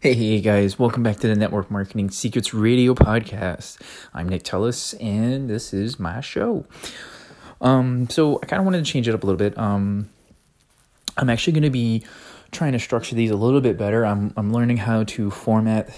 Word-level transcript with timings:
Hey 0.00 0.40
guys, 0.40 0.78
welcome 0.78 1.02
back 1.02 1.16
to 1.16 1.26
the 1.26 1.34
Network 1.34 1.72
Marketing 1.72 2.08
Secrets 2.08 2.54
Radio 2.54 2.94
podcast. 2.94 3.82
I'm 4.14 4.28
Nick 4.28 4.44
Tellis 4.44 4.94
and 5.02 5.50
this 5.50 5.74
is 5.74 5.98
my 5.98 6.20
show. 6.20 6.66
Um 7.60 8.08
so 8.08 8.38
I 8.40 8.46
kind 8.46 8.60
of 8.60 8.64
wanted 8.64 8.84
to 8.84 8.88
change 8.88 9.08
it 9.08 9.14
up 9.16 9.24
a 9.24 9.26
little 9.26 9.36
bit. 9.36 9.58
Um 9.58 10.08
I'm 11.16 11.28
actually 11.28 11.54
going 11.54 11.64
to 11.64 11.70
be 11.70 12.04
trying 12.52 12.74
to 12.74 12.78
structure 12.78 13.16
these 13.16 13.32
a 13.32 13.36
little 13.36 13.60
bit 13.60 13.76
better. 13.76 14.06
I'm 14.06 14.32
I'm 14.36 14.52
learning 14.52 14.76
how 14.76 15.02
to 15.02 15.32
format 15.32 15.90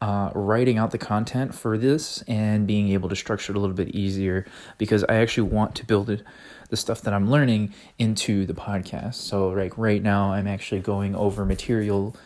uh, 0.00 0.32
writing 0.34 0.78
out 0.78 0.90
the 0.90 0.98
content 0.98 1.54
for 1.54 1.78
this 1.78 2.22
and 2.22 2.66
being 2.66 2.88
able 2.88 3.08
to 3.10 3.14
structure 3.14 3.52
it 3.52 3.56
a 3.56 3.60
little 3.60 3.76
bit 3.76 3.90
easier 3.90 4.44
because 4.76 5.04
I 5.04 5.14
actually 5.14 5.48
want 5.50 5.76
to 5.76 5.86
build 5.86 6.10
it, 6.10 6.24
the 6.70 6.76
stuff 6.76 7.02
that 7.02 7.14
I'm 7.14 7.30
learning 7.30 7.74
into 7.96 8.44
the 8.44 8.54
podcast. 8.54 9.14
So 9.14 9.50
like 9.50 9.78
right 9.78 10.02
now 10.02 10.32
I'm 10.32 10.48
actually 10.48 10.80
going 10.80 11.14
over 11.14 11.44
material 11.44 12.16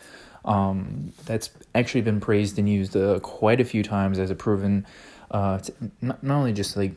um, 0.45 1.11
that's 1.25 1.49
actually 1.73 2.01
been 2.01 2.19
praised 2.19 2.57
and 2.57 2.69
used 2.69 2.95
uh, 2.95 3.19
quite 3.19 3.59
a 3.59 3.65
few 3.65 3.83
times 3.83 4.19
as 4.19 4.29
a 4.29 4.35
proven, 4.35 4.85
uh, 5.31 5.59
not, 6.01 6.23
not 6.23 6.35
only 6.35 6.53
just 6.53 6.77
like 6.77 6.93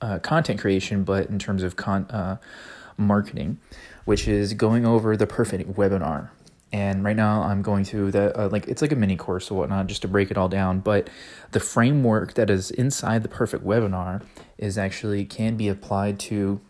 uh, 0.00 0.18
content 0.20 0.60
creation, 0.60 1.02
but 1.02 1.28
in 1.28 1.38
terms 1.38 1.62
of 1.62 1.76
con- 1.76 2.08
uh, 2.10 2.36
marketing, 2.96 3.58
which 4.04 4.28
is 4.28 4.54
going 4.54 4.86
over 4.86 5.16
the 5.16 5.26
perfect 5.26 5.72
webinar. 5.74 6.30
And 6.70 7.02
right 7.02 7.16
now 7.16 7.42
I'm 7.42 7.62
going 7.62 7.84
through 7.84 8.10
that, 8.10 8.38
uh, 8.38 8.48
like 8.48 8.68
it's 8.68 8.82
like 8.82 8.92
a 8.92 8.96
mini 8.96 9.16
course 9.16 9.50
or 9.50 9.58
whatnot, 9.58 9.86
just 9.86 10.02
to 10.02 10.08
break 10.08 10.30
it 10.30 10.36
all 10.36 10.50
down. 10.50 10.80
But 10.80 11.08
the 11.52 11.60
framework 11.60 12.34
that 12.34 12.50
is 12.50 12.70
inside 12.70 13.22
the 13.22 13.28
perfect 13.28 13.64
webinar 13.64 14.22
is 14.58 14.76
actually 14.76 15.24
can 15.24 15.56
be 15.56 15.68
applied 15.68 16.18
to 16.20 16.60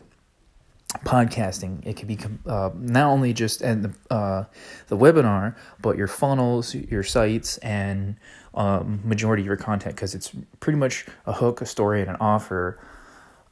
podcasting. 1.05 1.87
It 1.87 1.97
could 1.97 2.09
be 2.09 2.19
uh, 2.47 2.71
not 2.75 3.09
only 3.09 3.33
just 3.33 3.63
in 3.63 3.83
the 3.83 3.95
uh, 4.11 4.45
the 4.89 4.97
webinar, 4.97 5.55
but 5.81 5.97
your 5.97 6.09
funnels, 6.09 6.75
your 6.75 7.03
sites, 7.03 7.59
and 7.59 8.17
um, 8.55 9.01
majority 9.05 9.43
of 9.43 9.47
your 9.47 9.57
content 9.57 9.95
because 9.95 10.15
it's 10.15 10.33
pretty 10.61 10.79
much 10.79 11.07
a 11.27 11.33
hook, 11.33 11.61
a 11.61 11.67
story, 11.67 12.01
and 12.01 12.11
an 12.11 12.17
offer. 12.21 12.81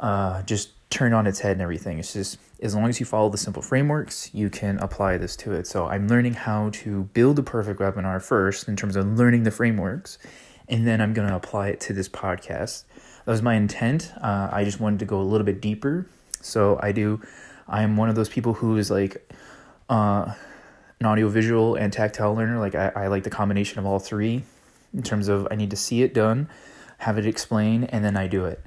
Uh, 0.01 0.43
just 0.43 0.71
turned 0.91 1.15
on 1.15 1.27
its 1.27 1.41
head 1.41 1.53
and 1.53 1.63
everything. 1.63 1.99
It's 1.99 2.13
just 2.13 2.39
as 2.63 2.75
long 2.75 2.89
as 2.89 3.01
you 3.01 3.07
follow 3.07 3.29
the 3.29 3.39
simple 3.39 3.63
frameworks, 3.63 4.31
you 4.35 4.49
can 4.49 4.79
apply 4.79 5.19
this 5.19 5.37
to 5.37 5.53
it. 5.53 5.67
So 5.67 5.87
I'm 5.87 6.09
learning 6.09 6.35
how 6.35 6.71
to 6.71 7.05
build 7.05 7.39
a 7.39 7.43
perfect 7.43 7.81
webinar 7.81 8.23
first 8.23 8.69
in 8.69 8.77
terms 8.77 8.97
of 8.97 9.07
learning 9.19 9.43
the 9.43 9.51
frameworks, 9.51 10.19
and 10.69 10.87
then 10.87 11.01
I'm 11.01 11.13
going 11.13 11.29
to 11.29 11.37
apply 11.37 11.69
it 11.69 11.81
to 11.81 11.93
this 11.93 12.09
podcast. 12.09 12.85
That 13.25 13.33
was 13.33 13.43
my 13.43 13.55
intent. 13.55 14.13
Uh, 14.23 14.49
I 14.51 14.65
just 14.65 14.81
wanted 14.81 15.01
to 15.01 15.05
go 15.05 15.21
a 15.21 15.23
little 15.23 15.45
bit 15.45 15.61
deeper 15.61 16.07
so 16.47 16.79
I 16.83 16.93
do. 16.93 17.21
I 17.69 17.83
am 17.83 17.97
one 17.97 18.09
of 18.09 18.15
those 18.15 18.29
people 18.29 18.55
who 18.55 18.77
is 18.77 18.91
like 18.91 19.33
uh, 19.89 20.33
an 21.01 21.07
audio 21.07 21.29
visual 21.29 21.75
and 21.75 21.93
tactile 21.93 22.35
learner. 22.35 22.59
Like 22.59 22.75
I, 22.75 22.93
I 22.95 23.07
like 23.09 23.25
the 23.25 23.31
combination 23.31 23.79
of 23.79 23.87
all 23.87 23.99
three 23.99 24.45
in 24.95 25.03
terms 25.03 25.29
of 25.29 25.49
I 25.51 25.57
need 25.57 25.71
to 25.71 25.77
see 25.77 26.03
it 26.03 26.15
done, 26.15 26.49
have 26.99 27.19
it 27.19 27.27
explained, 27.27 27.89
and 27.93 28.05
then 28.05 28.17
I 28.17 28.27
do 28.29 28.45
it. 28.45 28.65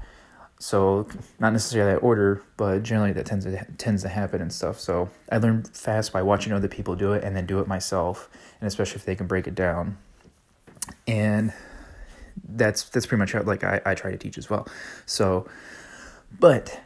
So 0.59 1.07
not 1.39 1.53
necessarily 1.53 1.94
that 1.94 2.00
order, 2.00 2.44
but 2.57 2.83
generally 2.83 3.13
that 3.13 3.25
tends 3.25 3.45
to 3.45 3.66
tends 3.77 4.03
to 4.03 4.09
happen 4.09 4.41
and 4.41 4.52
stuff. 4.52 4.77
So 4.80 5.09
I 5.31 5.38
learn 5.38 5.63
fast 5.63 6.11
by 6.11 6.22
watching 6.22 6.52
other 6.52 6.67
people 6.67 6.95
do 6.95 7.13
it 7.13 7.23
and 7.23 7.35
then 7.35 7.45
do 7.45 7.59
it 7.59 7.67
myself, 7.67 8.30
and 8.59 8.67
especially 8.67 8.97
if 8.97 9.05
they 9.05 9.16
can 9.16 9.25
break 9.25 9.47
it 9.47 9.55
down. 9.55 9.97
And 11.07 11.53
that's 12.44 12.83
that's 12.89 13.05
pretty 13.05 13.19
much 13.19 13.31
how 13.31 13.44
like 13.44 13.63
I, 13.63 13.81
I 13.85 13.95
try 13.95 14.11
to 14.11 14.17
teach 14.17 14.38
as 14.38 14.50
well. 14.50 14.67
So, 15.05 15.47
but 16.39 16.81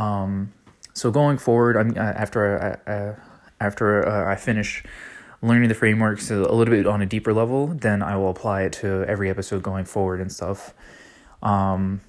um, 0.00 0.52
so 0.94 1.10
going 1.10 1.38
forward, 1.38 1.76
I'm 1.76 1.90
uh, 1.90 2.00
after 2.00 2.78
I, 2.86 2.90
uh, 2.90 3.14
after 3.60 4.08
uh, 4.08 4.32
I 4.32 4.36
finish 4.36 4.82
learning 5.42 5.68
the 5.68 5.74
frameworks 5.74 6.30
a 6.30 6.36
little 6.36 6.66
bit 6.66 6.86
on 6.86 7.00
a 7.02 7.06
deeper 7.06 7.32
level, 7.32 7.68
then 7.68 8.02
I 8.02 8.16
will 8.16 8.30
apply 8.30 8.62
it 8.62 8.72
to 8.74 9.04
every 9.06 9.30
episode 9.30 9.62
going 9.62 9.84
forward 9.84 10.20
and 10.20 10.30
stuff. 10.32 10.74
Um, 11.42 12.00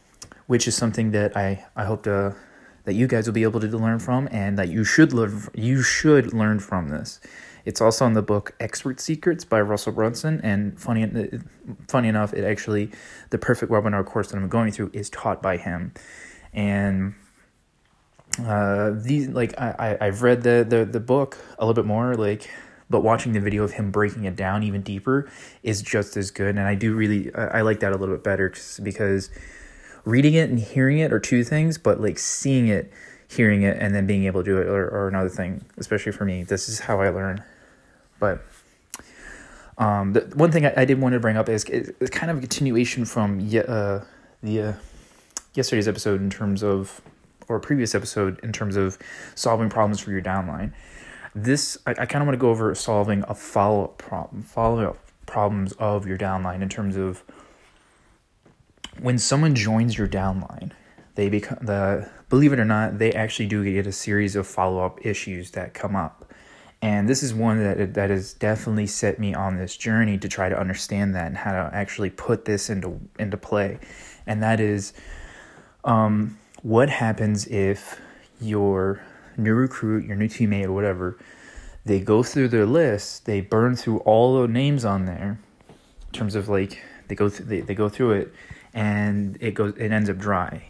which 0.47 0.67
is 0.67 0.75
something 0.75 1.12
that 1.12 1.36
I, 1.38 1.66
I 1.78 1.86
hope 1.86 2.03
to 2.03 2.35
that 2.84 2.94
you 2.94 3.07
guys 3.07 3.25
will 3.25 3.34
be 3.34 3.44
able 3.44 3.62
to 3.62 3.68
learn 3.68 4.00
from 4.00 4.28
and 4.31 4.57
that 4.57 4.68
you 4.68 4.84
should 4.84 5.13
learn 5.13 5.47
you 5.53 5.81
should 5.81 6.34
learn 6.34 6.59
from 6.59 6.90
this. 6.90 7.22
It's 7.63 7.80
also 7.80 8.06
in 8.06 8.13
the 8.13 8.22
book 8.22 8.53
Expert 8.59 9.00
Secrets 9.00 9.46
by 9.46 9.62
Russell 9.62 9.94
Brunson 9.94 10.41
and 10.44 10.78
funny 10.78 11.30
funny 11.88 12.09
enough 12.09 12.34
it 12.34 12.44
actually 12.44 12.91
the 13.30 13.38
perfect 13.38 13.72
webinar 13.72 14.06
course 14.06 14.30
that 14.31 14.38
I'm 14.38 14.50
going 14.50 14.74
through 14.74 14.91
is 14.94 15.09
taught 15.09 15.41
by 15.41 15.56
him. 15.56 15.94
And 16.53 17.16
uh, 18.40 18.92
these 18.96 19.28
like 19.30 19.59
I, 19.59 19.97
I 20.00 20.08
I've 20.08 20.22
read 20.22 20.44
the, 20.44 20.66
the 20.68 20.86
the 20.86 21.00
book 21.00 21.38
a 21.59 21.66
little 21.66 21.81
bit 21.81 21.86
more 21.86 22.16
like 22.16 22.50
but 22.90 23.02
watching 23.02 23.31
the 23.31 23.40
video 23.40 23.64
of 23.64 23.72
him 23.72 23.90
breaking 23.90 24.25
it 24.25 24.36
down 24.36 24.64
even 24.64 24.81
deeper 24.81 25.30
is 25.64 25.81
just 25.81 26.18
as 26.18 26.30
good. 26.30 26.50
And 26.50 26.59
I 26.59 26.75
do 26.75 26.94
really 26.94 27.34
I, 27.34 27.59
I 27.59 27.62
like 27.62 27.80
that 27.80 27.94
a 27.94 27.97
little 27.97 28.16
bit 28.16 28.24
better 28.24 28.53
because 28.84 29.30
reading 30.03 30.34
it 30.34 30.50
and 30.50 30.59
hearing 30.59 31.00
it 31.00 31.14
are 31.14 31.19
two 31.19 31.44
things 31.44 31.78
but 31.78 32.02
like 32.02 32.18
seeing 32.18 32.68
it 32.68 32.92
hearing 33.28 33.62
it 33.62 33.78
and 33.80 33.96
then 33.96 34.06
being 34.08 34.25
able 34.25 34.44
to 34.44 34.52
do 34.52 34.58
it 34.58 34.68
or, 34.68 34.88
or 34.90 35.08
another 35.08 35.30
thing 35.30 35.66
especially 35.78 36.12
for 36.12 36.25
me. 36.25 36.44
This 36.44 36.69
is 36.69 36.81
how 36.81 37.02
I 37.02 37.09
learn. 37.09 37.44
But 38.19 38.44
um 39.78 40.13
the 40.13 40.22
one 40.36 40.52
thing 40.52 40.66
I, 40.66 40.74
I 40.78 40.86
did 40.86 41.00
want 41.02 41.13
to 41.13 41.19
bring 41.19 41.38
up 41.38 41.50
is 41.50 41.63
it's 41.66 42.09
kind 42.09 42.31
of 42.31 42.38
a 42.38 42.42
continuation 42.42 43.06
from 43.06 43.40
uh 43.40 44.02
the 44.44 44.62
uh, 44.62 44.74
yesterday's 45.53 45.88
episode 45.88 46.19
in 46.19 46.30
terms 46.30 46.63
of 46.63 47.02
or 47.47 47.56
a 47.57 47.59
previous 47.59 47.96
episode 47.96 48.40
in 48.44 48.52
terms 48.52 48.75
of 48.75 48.97
solving 49.35 49.69
problems 49.69 50.00
for 50.00 50.12
your 50.12 50.22
downline. 50.22 50.74
This 51.34 51.78
I, 51.85 51.91
I 51.91 52.06
kind 52.06 52.22
of 52.22 52.28
want 52.28 52.34
to 52.34 52.41
go 52.41 52.50
over 52.50 52.74
solving 52.75 53.24
a 53.28 53.35
follow 53.35 53.85
up 53.85 53.97
problem, 53.97 54.44
follow 54.44 54.84
up 54.84 54.97
problems 55.25 55.72
of 55.74 56.06
your 56.06 56.18
downline 56.18 56.62
in 56.62 56.69
terms 56.69 56.97
of 56.97 57.24
when 59.00 59.18
someone 59.18 59.56
joins 59.56 59.97
your 59.97 60.07
downline, 60.07 60.72
they 61.16 61.30
become 61.30 61.57
the 61.62 62.09
believe 62.30 62.53
it 62.53 62.59
or 62.59 62.66
not, 62.66 63.00
they 63.00 63.12
actually 63.12 63.47
do 63.47 63.63
get 63.63 63.88
a 63.88 63.91
series 63.91 64.35
of 64.35 64.47
follow 64.47 64.85
up 64.85 65.06
issues 65.06 65.51
that 65.51 65.74
come 65.74 65.96
up. 65.96 66.31
And 66.81 67.07
this 67.07 67.22
is 67.22 67.34
one 67.34 67.59
that 67.63 67.94
that 67.94 68.09
has 68.09 68.34
definitely 68.34 68.88
set 68.88 69.19
me 69.19 69.34
on 69.34 69.57
this 69.57 69.78
journey 69.78 70.18
to 70.18 70.28
try 70.28 70.50
to 70.50 70.59
understand 70.59 71.13
that 71.16 71.28
and 71.28 71.38
how 71.38 71.51
to 71.51 71.75
actually 71.75 72.09
put 72.09 72.46
this 72.46 72.69
into 72.69 73.00
into 73.19 73.38
play. 73.38 73.80
And 74.25 74.41
that 74.41 74.59
is 74.59 74.94
um, 75.84 76.38
what 76.61 76.89
happens 76.89 77.47
if 77.47 77.99
your 78.39 79.01
new 79.38 79.53
recruit, 79.53 80.05
your 80.05 80.16
new 80.16 80.27
teammate, 80.27 80.66
or 80.66 80.73
whatever, 80.73 81.17
they 81.85 81.99
go 81.99 82.22
through 82.23 82.47
their 82.49 82.66
list, 82.66 83.25
they 83.25 83.41
burn 83.41 83.75
through 83.75 83.99
all 83.99 84.41
the 84.41 84.47
names 84.47 84.85
on 84.85 85.05
there, 85.05 85.39
in 86.07 86.13
terms 86.13 86.35
of 86.35 86.50
like 86.50 86.81
they 87.07 87.16
go 87.16 87.29
through 87.29 87.45
they, 87.45 87.61
they 87.61 87.75
go 87.75 87.89
through 87.89 88.11
it, 88.11 88.33
and 88.73 89.38
it 89.41 89.53
goes 89.53 89.73
it 89.77 89.91
ends 89.91 90.09
up 90.09 90.17
dry. 90.17 90.69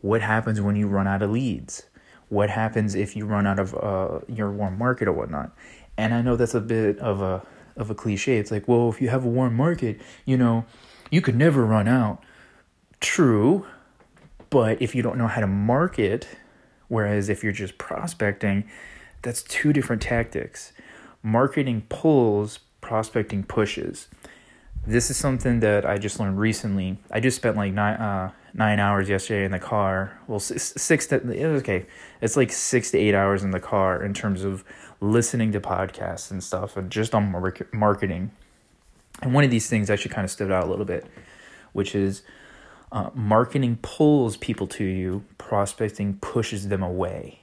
What 0.00 0.20
happens 0.20 0.60
when 0.60 0.76
you 0.76 0.86
run 0.86 1.06
out 1.06 1.22
of 1.22 1.30
leads? 1.30 1.84
What 2.28 2.50
happens 2.50 2.94
if 2.94 3.16
you 3.16 3.26
run 3.26 3.46
out 3.46 3.58
of 3.58 3.74
uh, 3.74 4.20
your 4.28 4.50
warm 4.50 4.76
market 4.76 5.08
or 5.08 5.12
whatnot? 5.12 5.52
And 5.96 6.12
I 6.12 6.20
know 6.20 6.36
that's 6.36 6.54
a 6.54 6.60
bit 6.60 6.98
of 6.98 7.22
a 7.22 7.42
of 7.76 7.90
a 7.90 7.94
cliche. 7.94 8.38
It's 8.38 8.50
like, 8.50 8.68
well, 8.68 8.88
if 8.88 9.00
you 9.00 9.08
have 9.08 9.24
a 9.24 9.28
warm 9.28 9.54
market, 9.56 10.00
you 10.24 10.36
know, 10.36 10.66
you 11.10 11.20
could 11.20 11.36
never 11.36 11.64
run 11.64 11.88
out. 11.88 12.22
True, 13.00 13.66
but 14.54 14.80
if 14.80 14.94
you 14.94 15.02
don't 15.02 15.18
know 15.18 15.26
how 15.26 15.40
to 15.40 15.48
market, 15.48 16.28
whereas 16.86 17.28
if 17.28 17.42
you're 17.42 17.52
just 17.52 17.76
prospecting, 17.76 18.62
that's 19.22 19.42
two 19.42 19.72
different 19.72 20.00
tactics. 20.00 20.72
Marketing 21.24 21.84
pulls, 21.88 22.60
prospecting 22.80 23.42
pushes. 23.42 24.06
This 24.86 25.10
is 25.10 25.16
something 25.16 25.58
that 25.58 25.84
I 25.84 25.98
just 25.98 26.20
learned 26.20 26.38
recently. 26.38 26.98
I 27.10 27.18
just 27.18 27.36
spent 27.36 27.56
like 27.56 27.72
nine 27.72 27.96
uh, 27.96 28.30
nine 28.52 28.78
hours 28.78 29.08
yesterday 29.08 29.44
in 29.44 29.50
the 29.50 29.58
car. 29.58 30.20
Well, 30.28 30.38
six 30.38 31.08
to 31.08 31.16
it 31.16 31.48
was 31.48 31.62
okay. 31.62 31.86
It's 32.20 32.36
like 32.36 32.52
six 32.52 32.92
to 32.92 32.98
eight 32.98 33.16
hours 33.16 33.42
in 33.42 33.50
the 33.50 33.58
car 33.58 34.04
in 34.04 34.14
terms 34.14 34.44
of 34.44 34.62
listening 35.00 35.50
to 35.50 35.60
podcasts 35.60 36.30
and 36.30 36.44
stuff, 36.44 36.76
and 36.76 36.92
just 36.92 37.12
on 37.12 37.32
marketing. 37.72 38.30
And 39.20 39.34
one 39.34 39.42
of 39.42 39.50
these 39.50 39.68
things 39.68 39.90
actually 39.90 40.14
kind 40.14 40.24
of 40.24 40.30
stood 40.30 40.52
out 40.52 40.62
a 40.62 40.70
little 40.70 40.84
bit, 40.84 41.06
which 41.72 41.96
is 41.96 42.22
uh, 42.94 43.10
marketing 43.12 43.76
pulls 43.82 44.36
people 44.36 44.68
to 44.68 44.84
you, 44.84 45.24
prospecting 45.36 46.14
pushes 46.18 46.68
them 46.68 46.82
away. 46.82 47.40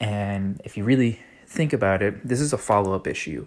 And 0.00 0.60
if 0.64 0.76
you 0.76 0.84
really 0.84 1.20
think 1.46 1.74
about 1.74 2.02
it, 2.02 2.26
this 2.26 2.40
is 2.40 2.54
a 2.54 2.58
follow 2.58 2.94
up 2.94 3.06
issue. 3.06 3.46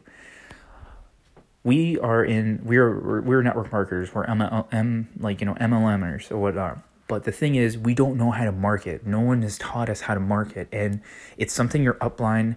We 1.64 1.98
are 2.00 2.24
in 2.24 2.62
we're 2.64 3.22
we're 3.22 3.42
network 3.42 3.72
marketers. 3.72 4.14
We're 4.14 4.26
MLM 4.28 5.08
like 5.20 5.42
you 5.42 5.48
know 5.48 5.56
MLMers 5.56 6.32
or 6.32 6.38
whatnot. 6.38 6.80
But 7.08 7.24
the 7.24 7.32
thing 7.32 7.56
is, 7.56 7.78
we 7.78 7.94
don't 7.94 8.18
know 8.18 8.32
how 8.32 8.46
to 8.46 8.52
market. 8.52 9.06
No 9.06 9.20
one 9.20 9.42
has 9.42 9.58
taught 9.58 9.90
us 9.90 10.02
how 10.02 10.14
to 10.14 10.20
market, 10.20 10.68
and 10.72 11.02
it's 11.38 11.54
something 11.54 11.84
your 11.84 11.96
upline 11.96 12.56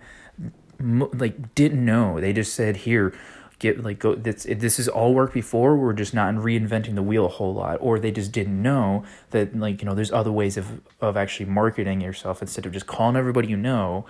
like 0.80 1.54
didn't 1.54 1.84
know. 1.84 2.20
They 2.20 2.32
just 2.32 2.54
said, 2.54 2.78
"Here, 2.78 3.12
get 3.58 3.82
like 3.82 3.98
go 4.00 4.14
this 4.14 4.44
this 4.44 4.78
is 4.78 4.88
all 4.88 5.14
worked 5.14 5.32
before 5.32 5.76
we're 5.76 5.92
just 5.92 6.12
not 6.12 6.34
reinventing 6.34 6.96
the 6.96 7.02
wheel 7.02 7.24
a 7.24 7.28
whole 7.28 7.54
lot 7.54 7.78
or 7.80 7.98
they 7.98 8.10
just 8.10 8.32
didn't 8.32 8.60
know 8.60 9.04
that 9.30 9.56
like 9.56 9.80
you 9.80 9.88
know 9.88 9.94
there's 9.94 10.10
other 10.10 10.32
ways 10.32 10.56
of 10.56 10.80
of 11.00 11.16
actually 11.16 11.46
marketing 11.46 12.00
yourself 12.00 12.42
instead 12.42 12.66
of 12.66 12.72
just 12.72 12.86
calling 12.86 13.16
everybody 13.16 13.48
you 13.48 13.56
know 13.56 14.04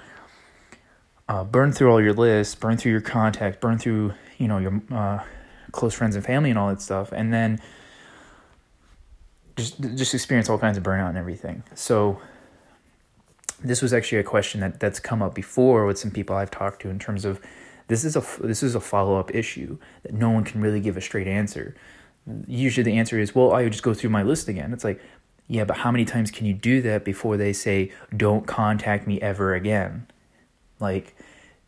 uh, 1.29 1.45
burn 1.45 1.73
through 1.73 1.91
all 1.91 2.01
your 2.01 2.13
lists, 2.13 2.55
burn 2.55 2.77
through 2.77 2.93
your 2.93 3.01
contacts, 3.01 3.59
burn 3.61 3.79
through 3.79 4.15
you 4.39 4.49
know 4.49 4.59
your 4.59 4.83
uh, 4.93 5.23
close 5.73 5.95
friends 5.95 6.17
and 6.17 6.25
family 6.25 6.51
and 6.51 6.59
all 6.59 6.69
that 6.69 6.83
stuff, 6.83 7.13
and 7.13 7.33
then 7.33 7.61
just 9.57 9.81
just 9.81 10.15
experience 10.15 10.49
all 10.49 10.59
kinds 10.59 10.77
of 10.77 10.83
burnout 10.83 11.09
and 11.09 11.19
everything. 11.19 11.63
So 11.75 12.21
this 13.63 13.81
was 13.81 13.95
actually 13.95 14.19
a 14.19 14.25
question 14.25 14.61
that 14.61 14.81
that's 14.81 15.01
come 15.01 15.23
up 15.23 15.35
before 15.35 15.87
with 15.87 15.99
some 15.99 16.11
people 16.11 16.37
I've 16.37 16.51
talked 16.51 16.83
to 16.83 16.91
in 16.91 16.99
terms 16.99 17.25
of 17.25 17.41
this 17.89 18.05
is 18.05 18.17
a 18.17 18.25
this 18.41 18.63
is 18.63 18.75
a 18.75 18.81
follow 18.81 19.19
up 19.19 19.35
issue 19.35 19.79
that 20.03 20.15
no 20.15 20.31
one 20.31 20.45
can 20.45 20.61
really 20.61 20.81
give 20.81 20.97
a 20.97 21.01
straight 21.01 21.27
answer. 21.27 21.75
Usually 22.47 22.83
the 22.83 22.97
answer 22.97 23.19
is, 23.19 23.35
well, 23.35 23.53
I 23.53 23.65
would 23.65 23.73
just 23.73 23.85
go 23.85 23.93
through 23.93 24.11
my 24.11 24.23
list 24.23 24.49
again. 24.49 24.73
It's 24.73 24.85
like, 24.85 25.01
yeah, 25.47 25.65
but 25.65 25.77
how 25.79 25.91
many 25.91 26.07
times 26.07 26.31
can 26.31 26.47
you 26.47 26.55
do 26.55 26.81
that 26.83 27.05
before 27.05 27.37
they 27.37 27.53
say, 27.53 27.93
don't 28.17 28.47
contact 28.47 29.07
me 29.07 29.21
ever 29.21 29.55
again? 29.55 30.07
Like, 30.81 31.15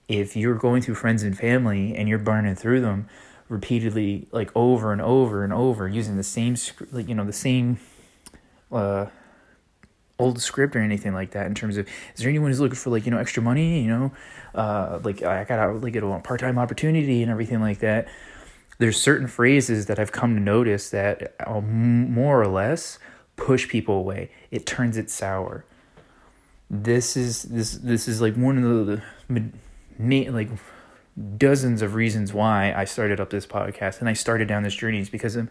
if 0.08 0.34
you're 0.34 0.54
going 0.54 0.80
through 0.80 0.94
friends 0.94 1.22
and 1.22 1.36
family 1.36 1.94
and 1.94 2.08
you're 2.08 2.18
burning 2.18 2.54
through 2.54 2.80
them 2.80 3.06
repeatedly, 3.50 4.28
like 4.32 4.50
over 4.54 4.92
and 4.92 5.02
over 5.02 5.44
and 5.44 5.52
over, 5.52 5.86
using 5.86 6.16
the 6.16 6.22
same, 6.22 6.56
like 6.90 7.08
you 7.08 7.14
know, 7.14 7.24
the 7.24 7.32
same 7.32 7.78
uh, 8.72 9.06
old 10.18 10.40
script 10.40 10.74
or 10.74 10.80
anything 10.80 11.12
like 11.12 11.32
that 11.32 11.46
in 11.46 11.54
terms 11.54 11.76
of 11.76 11.86
is 12.14 12.20
there 12.20 12.28
anyone 12.28 12.50
who's 12.50 12.60
looking 12.60 12.76
for 12.76 12.90
like 12.90 13.04
you 13.04 13.10
know 13.10 13.18
extra 13.18 13.42
money 13.42 13.82
you 13.82 13.88
know? 13.88 14.12
Uh 14.54 14.98
like 15.04 15.22
i 15.22 15.44
got 15.44 15.68
a 15.68 15.72
like 15.72 15.92
get 15.92 16.02
a 16.02 16.20
part-time 16.20 16.58
opportunity 16.58 17.22
and 17.22 17.30
everything 17.30 17.60
like 17.60 17.80
that. 17.80 18.08
There's 18.78 19.00
certain 19.00 19.26
phrases 19.26 19.86
that 19.86 19.98
i've 19.98 20.12
come 20.12 20.34
to 20.34 20.40
notice 20.40 20.90
that 20.90 21.34
uh, 21.46 21.60
more 21.60 22.40
or 22.40 22.48
less 22.48 22.98
push 23.36 23.68
people 23.68 23.96
away. 23.96 24.30
It 24.50 24.64
turns 24.66 24.96
it 24.96 25.10
sour. 25.10 25.64
This 26.70 27.16
is 27.16 27.42
this 27.44 27.74
this 27.74 28.08
is 28.08 28.20
like 28.20 28.34
one 28.34 28.58
of 28.58 28.86
the, 28.86 29.02
the 29.28 30.30
like 30.30 30.48
dozens 31.38 31.80
of 31.80 31.94
reasons 31.94 32.34
why 32.34 32.74
i 32.74 32.84
started 32.84 33.18
up 33.20 33.30
this 33.30 33.46
podcast 33.46 34.00
and 34.00 34.08
i 34.08 34.12
started 34.12 34.46
down 34.46 34.62
this 34.62 34.74
journey 34.74 35.00
is 35.00 35.08
because 35.08 35.34
um, 35.34 35.48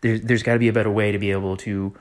there's 0.00 0.22
there's 0.22 0.42
got 0.42 0.54
to 0.54 0.58
be 0.58 0.68
a 0.68 0.72
better 0.72 0.90
way 0.90 1.12
to 1.12 1.18
be 1.18 1.30
able 1.30 1.58
to 1.58 1.94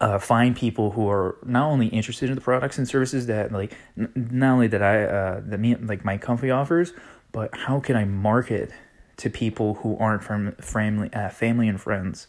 uh, 0.00 0.18
find 0.18 0.54
people 0.54 0.90
who 0.90 1.08
are 1.08 1.36
not 1.44 1.66
only 1.66 1.86
interested 1.88 2.28
in 2.28 2.34
the 2.34 2.40
products 2.40 2.78
and 2.78 2.86
services 2.86 3.26
that 3.26 3.52
like 3.52 3.76
n- 3.96 4.12
not 4.14 4.52
only 4.52 4.66
that 4.68 4.82
I 4.82 5.04
uh, 5.04 5.40
that 5.46 5.58
me 5.58 5.74
like 5.76 6.04
my 6.04 6.18
company 6.18 6.50
offers, 6.50 6.92
but 7.32 7.54
how 7.56 7.80
can 7.80 7.96
I 7.96 8.04
market 8.04 8.72
to 9.18 9.30
people 9.30 9.74
who 9.74 9.96
aren't 9.98 10.22
from 10.22 10.52
family 10.52 11.12
uh, 11.12 11.28
family 11.28 11.68
and 11.68 11.80
friends. 11.80 12.26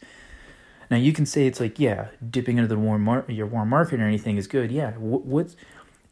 Now 0.89 0.97
you 0.97 1.11
can 1.11 1.25
say 1.25 1.47
it's 1.47 1.59
like 1.59 1.79
yeah, 1.79 2.07
dipping 2.29 2.57
into 2.57 2.67
the 2.67 2.77
warm 2.77 3.03
mar- 3.03 3.25
your 3.27 3.47
warm 3.47 3.69
market 3.69 3.99
or 3.99 4.03
anything 4.03 4.37
is 4.37 4.47
good. 4.47 4.71
Yeah, 4.71 4.91
what, 4.93 5.25
what's 5.25 5.55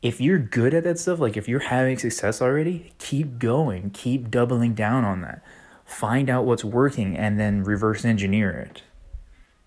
if 0.02 0.20
you're 0.20 0.40
good 0.40 0.74
at 0.74 0.84
that 0.84 1.00
stuff, 1.00 1.20
like 1.20 1.38
if 1.38 1.48
you're 1.48 1.60
having 1.60 1.98
success 1.98 2.42
already, 2.42 2.94
keep 3.00 3.40
going, 3.40 3.90
keep 3.92 4.30
doubling 4.30 4.74
down 4.74 5.06
on 5.06 5.22
that. 5.22 5.42
Find 5.86 6.30
out 6.30 6.46
what's 6.46 6.64
working 6.64 7.16
and 7.16 7.40
then 7.40 7.64
reverse 7.64 8.04
engineer 8.04 8.52
it. 8.52 8.84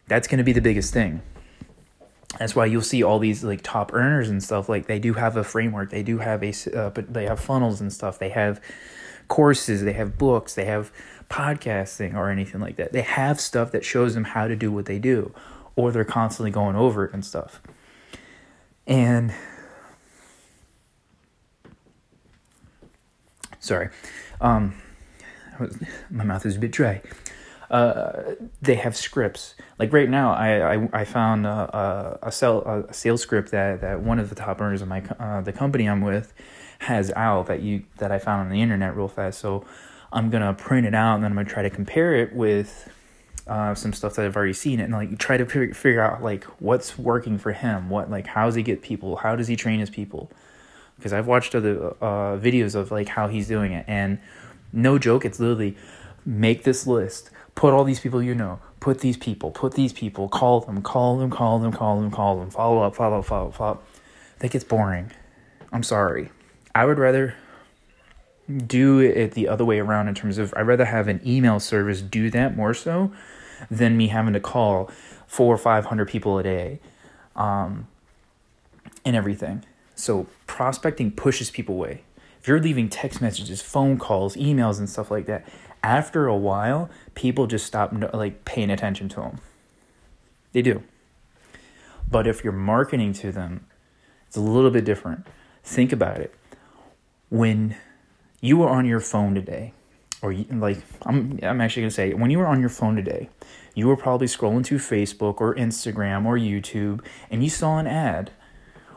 That's 0.09 0.29
going 0.29 0.39
to 0.39 0.45
be 0.45 0.53
the 0.53 0.61
biggest 0.61 0.93
thing 0.93 1.23
that's 2.37 2.55
why 2.55 2.67
you'll 2.67 2.83
see 2.83 3.03
all 3.03 3.19
these 3.19 3.43
like 3.43 3.63
top 3.63 3.93
earners 3.95 4.29
and 4.29 4.43
stuff 4.43 4.69
like 4.69 4.87
they 4.87 4.99
do 4.99 5.15
have 5.15 5.37
a 5.37 5.45
framework. 5.45 5.91
They 5.91 6.03
do 6.03 6.19
have 6.19 6.43
a 6.43 6.53
uh, 6.77 6.91
but 6.91 7.13
they 7.13 7.25
have 7.25 7.41
funnels 7.41 7.81
and 7.81 7.93
stuff. 7.93 8.19
They 8.19 8.29
have 8.29 8.61
courses. 9.29 9.83
They 9.83 9.95
have 9.95 10.19
books. 10.19 10.55
They 10.55 10.67
have 10.67 10.93
podcasting 11.31 12.15
or 12.15 12.31
anything 12.31 12.61
like 12.61 12.77
that. 12.77 12.93
They 12.93 13.03
have 13.03 13.41
stuff 13.41 13.73
that 13.73 13.85
shows 13.85 14.15
them 14.15 14.25
how 14.25 14.47
to 14.47 14.57
do 14.57 14.71
what 14.71 14.87
they 14.87 14.99
do 14.99 15.35
or 15.77 15.93
they're 15.93 16.05
constantly 16.05 16.51
going 16.51 16.77
over 16.77 17.05
it 17.05 17.15
and 17.15 17.25
stuff. 17.25 17.63
And 18.87 19.33
sorry. 23.59 23.89
Um 24.41 24.75
my 26.11 26.25
mouth 26.25 26.47
is 26.47 26.57
a 26.57 26.59
bit 26.59 26.71
dry 26.71 27.03
uh, 27.71 28.35
they 28.63 28.77
have 28.77 28.97
scripts. 28.97 29.55
Like 29.79 29.93
right 29.93 30.09
now, 30.09 30.33
I 30.33 30.75
I, 30.75 30.89
I 30.93 31.05
found 31.05 31.47
a, 31.47 32.19
a, 32.23 32.29
a, 32.29 32.33
sell, 32.33 32.63
a 32.63 32.93
sales 32.93 33.21
script 33.21 33.51
that, 33.51 33.81
that 33.83 34.01
one 34.01 34.19
of 34.19 34.31
the 34.31 34.35
top 34.35 34.61
earners 34.61 34.83
of 34.83 34.89
my 34.89 35.03
uh, 35.19 35.41
the 35.41 35.53
company 35.53 35.89
I'm 35.89 36.01
with 36.01 36.33
has 36.81 37.13
out 37.17 37.47
that 37.47 37.63
you 37.63 37.85
that 37.99 38.11
I 38.11 38.19
found 38.19 38.43
on 38.43 38.51
the 38.51 38.63
internet 38.63 38.97
real 38.97 39.09
fast. 39.09 39.41
So 39.41 39.65
I'm 40.13 40.31
gonna 40.31 40.55
print 40.55 40.87
it 40.87 40.95
out 40.95 41.17
and 41.17 41.25
then 41.25 41.33
I'm 41.33 41.37
gonna 41.37 41.49
try 41.49 41.63
to 41.63 41.71
compare 41.71 42.15
it 42.15 42.35
with 42.35 42.89
uh, 43.47 43.75
some 43.75 43.93
stuff 43.93 44.15
that 44.15 44.25
I've 44.25 44.37
already 44.37 44.53
seen 44.53 44.81
and 44.81 44.93
like 44.93 45.19
try 45.19 45.37
to 45.37 45.47
figure 45.47 46.03
out 46.03 46.23
like 46.23 46.45
what's 46.61 46.99
working 46.99 47.39
for 47.39 47.53
him. 47.53 47.91
What 47.91 48.11
like 48.11 48.27
how 48.27 48.47
does 48.47 48.55
he 48.55 48.63
get 48.63 48.81
people? 48.81 49.17
How 49.17 49.37
does 49.37 49.49
he 49.49 49.57
train 49.57 49.81
his 49.81 49.91
people? 49.91 50.31
Because 50.97 51.13
I've 51.13 51.27
watched 51.27 51.55
other 51.55 51.95
uh, 52.01 52.39
videos 52.39 52.75
of 52.75 52.91
like 52.91 53.09
how 53.09 53.29
he's 53.29 53.47
doing 53.47 53.73
it 53.73 53.85
and 53.87 54.19
no 54.73 54.99
joke, 54.99 55.25
it's 55.25 55.41
literally 55.41 55.77
make 56.27 56.65
this 56.65 56.87
list 56.87 57.31
put 57.59 57.75
all 57.75 57.83
these 57.83 57.99
people 57.99 58.23
you 58.23 58.37
know, 58.37 58.61
put 58.79 59.01
these 59.01 59.17
people, 59.17 59.51
put 59.51 59.75
these 59.75 59.93
people, 59.93 60.29
call 60.29 60.61
them, 60.61 60.81
call 60.81 61.19
them, 61.19 61.29
call 61.29 61.59
them, 61.59 61.73
call 61.73 62.01
them, 62.01 62.09
call 62.09 62.39
them, 62.39 62.51
follow 62.51 62.83
up, 62.83 62.95
follow 62.95 63.19
up, 63.19 63.25
follow 63.25 63.49
up, 63.49 63.55
follow 63.55 63.73
up. 63.73 63.85
That 64.39 64.53
gets 64.53 64.63
boring. 64.63 65.11
I'm 65.73 65.83
sorry. 65.83 66.31
I 66.73 66.85
would 66.85 67.01
rather 67.01 67.35
do 68.65 69.01
it 69.01 69.33
the 69.33 69.49
other 69.49 69.65
way 69.65 69.81
around 69.81 70.07
in 70.07 70.15
terms 70.15 70.39
of 70.39 70.55
I'd 70.57 70.69
rather 70.69 70.85
have 70.85 71.09
an 71.09 71.21
email 71.27 71.59
service 71.59 72.01
do 72.01 72.31
that 72.31 72.57
more 72.57 72.75
so 72.75 73.11
than 73.69 73.97
me 73.97 74.07
having 74.07 74.35
to 74.35 74.41
call 74.41 74.89
four 75.27 75.53
or 75.53 75.59
five 75.59 75.87
hundred 75.87 76.07
people 76.07 76.39
a 76.39 76.45
day 76.45 76.79
um, 77.35 77.89
and 79.05 79.17
everything. 79.17 79.65
So 79.97 80.29
prospecting 80.47 81.11
pushes 81.11 81.51
people 81.51 81.75
away. 81.75 82.03
If 82.41 82.47
you're 82.47 82.61
leaving 82.61 82.89
text 82.89 83.21
messages, 83.21 83.61
phone 83.61 83.99
calls, 83.99 84.37
emails, 84.37 84.79
and 84.79 84.89
stuff 84.89 85.11
like 85.11 85.27
that, 85.27 85.45
after 85.83 86.27
a 86.27 86.37
while, 86.37 86.91
people 87.15 87.47
just 87.47 87.67
stop 87.67 87.93
like 88.13 88.45
paying 88.45 88.71
attention 88.71 89.09
to 89.11 89.17
them. 89.17 89.41
They 90.53 90.63
do. 90.63 90.83
But 92.11 92.27
if 92.27 92.43
you're 92.43 92.53
marketing 92.53 93.13
to 93.15 93.33
them, 93.33 93.67
it's 94.27 94.37
a 94.37 94.41
little 94.41 94.71
bit 94.71 94.85
different. 94.85 95.27
Think 95.63 95.93
about 95.93 96.19
it. 96.19 96.35
When 97.29 97.77
you 98.41 98.57
were 98.57 98.69
on 98.69 98.87
your 98.87 99.01
phone 99.01 99.35
today, 99.35 99.73
or 100.23 100.33
you, 100.33 100.45
like 100.51 100.79
I'm 101.07 101.39
I'm 101.43 101.61
actually 101.61 101.85
to 101.85 101.91
say 101.91 102.13
when 102.15 102.31
you 102.31 102.39
were 102.39 102.47
on 102.47 102.61
your 102.61 102.69
phone 102.69 102.97
today, 102.97 103.29
you 103.75 103.87
were 103.87 103.97
probably 103.97 104.27
scrolling 104.27 104.65
through 104.65 104.79
Facebook 104.79 105.41
or 105.41 105.55
Instagram 105.55 106.27
or 106.27 106.37
YouTube 106.37 107.05
and 107.31 107.45
you 107.45 107.51
saw 107.51 107.79
an 107.79 107.87
ad 107.87 108.33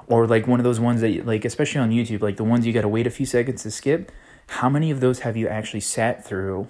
or 0.07 0.25
like 0.25 0.47
one 0.47 0.59
of 0.59 0.63
those 0.63 0.79
ones 0.79 1.01
that 1.01 1.25
like 1.25 1.45
especially 1.45 1.79
on 1.79 1.91
YouTube 1.91 2.21
like 2.21 2.37
the 2.37 2.43
ones 2.43 2.65
you 2.65 2.73
got 2.73 2.81
to 2.81 2.87
wait 2.87 3.05
a 3.05 3.11
few 3.11 3.25
seconds 3.25 3.63
to 3.63 3.71
skip 3.71 4.11
how 4.47 4.69
many 4.69 4.91
of 4.91 4.99
those 4.99 5.19
have 5.19 5.37
you 5.37 5.47
actually 5.47 5.79
sat 5.79 6.25
through 6.25 6.67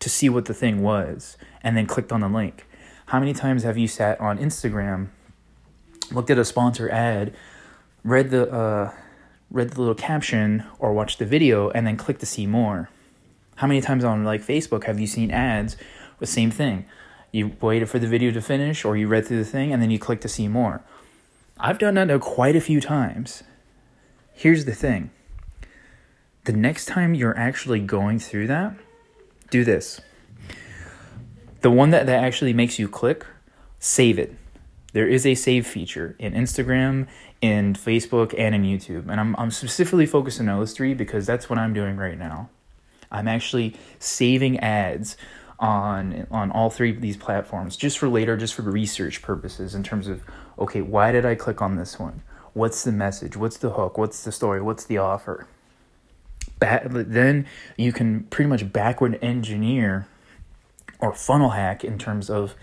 to 0.00 0.08
see 0.08 0.28
what 0.28 0.46
the 0.46 0.54
thing 0.54 0.82
was 0.82 1.36
and 1.62 1.76
then 1.76 1.86
clicked 1.86 2.12
on 2.12 2.20
the 2.20 2.28
link? 2.28 2.66
How 3.06 3.18
many 3.18 3.32
times 3.32 3.62
have 3.62 3.76
you 3.76 3.88
sat 3.88 4.20
on 4.20 4.38
Instagram, 4.38 5.08
looked 6.10 6.30
at 6.30 6.38
a 6.38 6.44
sponsor 6.44 6.88
ad, 6.90 7.34
read 8.04 8.30
the 8.30 8.50
uh, 8.50 8.92
read 9.50 9.70
the 9.70 9.80
little 9.80 9.94
caption 9.94 10.64
or 10.78 10.92
watched 10.92 11.18
the 11.18 11.26
video 11.26 11.70
and 11.70 11.86
then 11.86 11.96
clicked 11.96 12.20
to 12.20 12.26
see 12.26 12.46
more? 12.46 12.88
How 13.56 13.66
many 13.66 13.80
times 13.80 14.04
on 14.04 14.24
like 14.24 14.42
Facebook 14.42 14.84
have 14.84 14.98
you 14.98 15.06
seen 15.06 15.30
ads 15.30 15.76
with 16.18 16.28
same 16.28 16.50
thing? 16.50 16.86
You 17.32 17.52
waited 17.60 17.88
for 17.88 17.98
the 17.98 18.06
video 18.06 18.30
to 18.32 18.40
finish 18.40 18.84
or 18.84 18.96
you 18.96 19.08
read 19.08 19.26
through 19.26 19.38
the 19.38 19.50
thing 19.50 19.72
and 19.72 19.82
then 19.82 19.90
you 19.90 19.98
clicked 19.98 20.22
to 20.22 20.28
see 20.28 20.48
more. 20.48 20.82
I've 21.58 21.78
done 21.78 21.94
that 21.94 22.20
quite 22.20 22.56
a 22.56 22.60
few 22.60 22.80
times. 22.80 23.42
Here's 24.32 24.64
the 24.64 24.74
thing 24.74 25.10
the 26.44 26.52
next 26.52 26.86
time 26.86 27.14
you're 27.14 27.36
actually 27.36 27.80
going 27.80 28.18
through 28.18 28.48
that, 28.48 28.74
do 29.50 29.64
this. 29.64 30.00
The 31.60 31.70
one 31.70 31.90
that, 31.90 32.06
that 32.06 32.24
actually 32.24 32.52
makes 32.52 32.78
you 32.78 32.88
click, 32.88 33.24
save 33.78 34.18
it. 34.18 34.34
There 34.92 35.06
is 35.06 35.24
a 35.24 35.34
save 35.34 35.66
feature 35.66 36.16
in 36.18 36.32
Instagram, 36.34 37.06
in 37.40 37.74
Facebook, 37.74 38.34
and 38.36 38.54
in 38.54 38.62
YouTube. 38.62 39.08
And 39.08 39.20
I'm, 39.20 39.36
I'm 39.36 39.50
specifically 39.50 40.06
focusing 40.06 40.48
on 40.48 40.58
those 40.58 40.72
three 40.72 40.94
because 40.94 41.26
that's 41.26 41.48
what 41.48 41.58
I'm 41.58 41.72
doing 41.72 41.96
right 41.96 42.18
now. 42.18 42.50
I'm 43.10 43.28
actually 43.28 43.74
saving 43.98 44.58
ads 44.60 45.16
on 45.62 46.26
on 46.32 46.50
all 46.50 46.70
three 46.70 46.90
of 46.90 47.00
these 47.00 47.16
platforms 47.16 47.76
just 47.76 47.96
for 47.96 48.08
later 48.08 48.36
just 48.36 48.52
for 48.52 48.62
research 48.62 49.22
purposes 49.22 49.76
in 49.76 49.82
terms 49.84 50.08
of 50.08 50.20
okay 50.58 50.80
why 50.80 51.12
did 51.12 51.24
i 51.24 51.36
click 51.36 51.62
on 51.62 51.76
this 51.76 52.00
one 52.00 52.20
what's 52.52 52.82
the 52.82 52.90
message 52.90 53.36
what's 53.36 53.58
the 53.58 53.70
hook 53.70 53.96
what's 53.96 54.24
the 54.24 54.32
story 54.32 54.60
what's 54.60 54.84
the 54.86 54.98
offer 54.98 55.46
back, 56.62 56.84
then 56.86 57.44
you 57.76 57.92
can 57.92 58.22
pretty 58.24 58.48
much 58.48 58.72
backward 58.72 59.18
engineer 59.20 60.06
or 61.00 61.12
funnel 61.12 61.50
hack 61.50 61.82
in 61.82 61.98
terms 61.98 62.30
of 62.30 62.54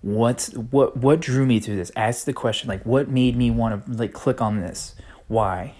what's 0.00 0.48
what 0.54 0.96
what 0.96 1.20
drew 1.20 1.44
me 1.44 1.60
to 1.60 1.76
this. 1.76 1.92
Ask 1.94 2.24
the 2.24 2.32
question 2.32 2.68
like 2.68 2.84
what 2.86 3.08
made 3.08 3.36
me 3.36 3.50
want 3.50 3.84
to 3.84 3.92
like 3.92 4.14
click 4.14 4.40
on 4.40 4.60
this? 4.60 4.94
Why? 5.28 5.74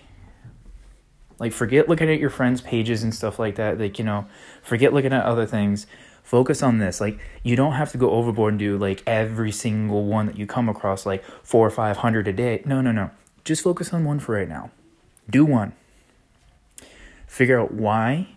Like 1.38 1.52
forget 1.52 1.88
looking 1.88 2.10
at 2.10 2.20
your 2.20 2.28
friends 2.28 2.60
pages 2.60 3.02
and 3.02 3.14
stuff 3.14 3.38
like 3.38 3.54
that 3.56 3.78
like 3.80 3.98
you 3.98 4.04
know 4.04 4.26
forget 4.62 4.92
looking 4.92 5.14
at 5.14 5.24
other 5.24 5.46
things. 5.46 5.86
Focus 6.22 6.62
on 6.62 6.78
this. 6.78 7.00
Like 7.00 7.18
you 7.42 7.56
don't 7.56 7.72
have 7.72 7.92
to 7.92 7.98
go 7.98 8.10
overboard 8.10 8.52
and 8.52 8.58
do 8.58 8.76
like 8.76 9.02
every 9.06 9.52
single 9.52 10.04
one 10.04 10.26
that 10.26 10.38
you 10.38 10.46
come 10.46 10.68
across 10.68 11.06
like 11.06 11.24
four 11.42 11.66
or 11.66 11.70
five 11.70 11.98
hundred 11.98 12.28
a 12.28 12.32
day. 12.34 12.62
No 12.66 12.82
no 12.82 12.92
no. 12.92 13.10
Just 13.42 13.62
focus 13.62 13.94
on 13.94 14.04
one 14.04 14.20
for 14.20 14.34
right 14.34 14.48
now. 14.48 14.70
Do 15.30 15.46
one 15.46 15.72
figure 17.34 17.58
out 17.60 17.72
why, 17.72 18.28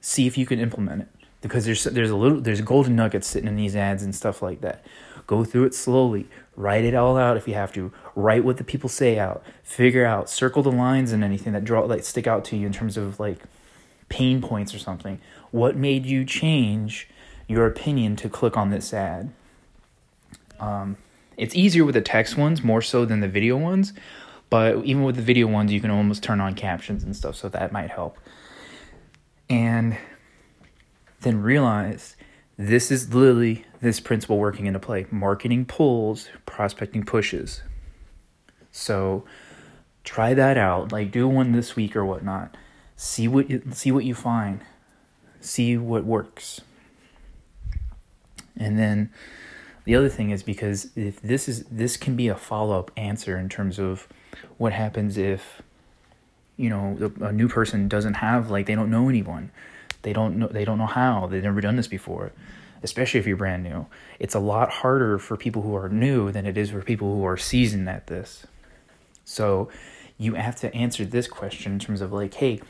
see 0.00 0.28
if 0.28 0.38
you 0.38 0.46
can 0.46 0.60
implement 0.60 1.02
it 1.02 1.08
because 1.40 1.64
there's 1.64 1.82
there's 1.84 2.10
a 2.10 2.16
little 2.16 2.40
there's 2.40 2.60
golden 2.60 2.94
nuggets 2.94 3.26
sitting 3.26 3.48
in 3.48 3.56
these 3.56 3.74
ads 3.74 4.04
and 4.04 4.14
stuff 4.14 4.40
like 4.40 4.60
that. 4.60 4.84
Go 5.26 5.44
through 5.44 5.64
it 5.64 5.74
slowly, 5.74 6.28
write 6.56 6.84
it 6.84 6.94
all 6.94 7.16
out 7.16 7.36
if 7.36 7.48
you 7.48 7.54
have 7.54 7.72
to. 7.72 7.92
Write 8.14 8.44
what 8.44 8.58
the 8.58 8.64
people 8.64 8.88
say 8.88 9.18
out. 9.18 9.42
Figure 9.64 10.06
out, 10.06 10.30
circle 10.30 10.62
the 10.62 10.70
lines 10.70 11.10
and 11.10 11.24
anything 11.24 11.52
that 11.52 11.64
draw 11.64 11.80
like 11.80 12.04
stick 12.04 12.28
out 12.28 12.44
to 12.46 12.56
you 12.56 12.64
in 12.64 12.72
terms 12.72 12.96
of 12.96 13.18
like 13.18 13.42
pain 14.08 14.40
points 14.40 14.72
or 14.72 14.78
something. 14.78 15.20
What 15.50 15.76
made 15.76 16.06
you 16.06 16.24
change 16.24 17.08
your 17.48 17.66
opinion 17.66 18.14
to 18.16 18.28
click 18.28 18.56
on 18.56 18.70
this 18.70 18.94
ad? 18.94 19.32
Um, 20.60 20.96
it's 21.36 21.56
easier 21.56 21.84
with 21.84 21.94
the 21.94 22.02
text 22.02 22.36
ones 22.36 22.62
more 22.62 22.82
so 22.82 23.04
than 23.04 23.20
the 23.20 23.28
video 23.28 23.56
ones, 23.56 23.92
but 24.50 24.84
even 24.84 25.02
with 25.02 25.16
the 25.16 25.22
video 25.22 25.46
ones, 25.46 25.72
you 25.72 25.80
can 25.80 25.90
almost 25.90 26.22
turn 26.22 26.40
on 26.40 26.54
captions 26.54 27.02
and 27.04 27.14
stuff, 27.14 27.36
so 27.36 27.48
that 27.48 27.72
might 27.72 27.90
help. 27.90 28.18
And 29.50 29.96
then 31.20 31.42
realize 31.42 32.16
this 32.56 32.90
is 32.90 33.14
literally 33.14 33.64
this 33.80 34.00
principle 34.00 34.38
working 34.38 34.66
into 34.66 34.78
play. 34.78 35.06
Marketing 35.10 35.64
pulls, 35.64 36.28
prospecting 36.46 37.04
pushes. 37.04 37.62
So 38.72 39.24
try 40.04 40.34
that 40.34 40.56
out. 40.56 40.92
Like 40.92 41.10
do 41.10 41.28
one 41.28 41.52
this 41.52 41.76
week 41.76 41.94
or 41.94 42.04
whatnot. 42.04 42.56
See 42.96 43.28
what 43.28 43.48
you, 43.48 43.62
see 43.72 43.92
what 43.92 44.04
you 44.04 44.14
find. 44.14 44.60
See 45.40 45.76
what 45.76 46.04
works. 46.04 46.60
And 48.56 48.78
then 48.78 49.10
the 49.88 49.96
other 49.96 50.10
thing 50.10 50.28
is 50.28 50.42
because 50.42 50.90
if 50.96 51.18
this 51.22 51.48
is 51.48 51.64
this 51.64 51.96
can 51.96 52.14
be 52.14 52.28
a 52.28 52.34
follow 52.34 52.78
up 52.78 52.90
answer 52.96 53.38
in 53.38 53.48
terms 53.48 53.78
of 53.78 54.06
what 54.58 54.72
happens 54.72 55.16
if 55.16 55.62
you 56.58 56.68
know 56.68 57.10
a 57.22 57.32
new 57.32 57.48
person 57.48 57.88
doesn't 57.88 58.14
have 58.14 58.50
like 58.50 58.66
they 58.66 58.74
don't 58.74 58.90
know 58.90 59.08
anyone 59.08 59.50
they 60.02 60.12
don't 60.12 60.36
know 60.36 60.48
they 60.48 60.64
don't 60.64 60.78
know 60.78 60.86
how. 60.86 61.26
They've 61.26 61.42
never 61.42 61.60
done 61.60 61.76
this 61.76 61.88
before. 61.88 62.32
Especially 62.82 63.18
if 63.18 63.26
you're 63.26 63.36
brand 63.36 63.64
new. 63.64 63.86
It's 64.20 64.34
a 64.34 64.38
lot 64.38 64.70
harder 64.70 65.18
for 65.18 65.36
people 65.36 65.62
who 65.62 65.74
are 65.74 65.88
new 65.88 66.30
than 66.30 66.46
it 66.46 66.56
is 66.56 66.70
for 66.70 66.80
people 66.80 67.16
who 67.16 67.26
are 67.26 67.36
seasoned 67.36 67.88
at 67.88 68.06
this. 68.06 68.46
So 69.24 69.68
you 70.16 70.34
have 70.34 70.54
to 70.56 70.72
answer 70.72 71.04
this 71.04 71.26
question 71.26 71.72
in 71.72 71.78
terms 71.80 72.00
of 72.00 72.12
like, 72.12 72.34
hey, 72.34 72.60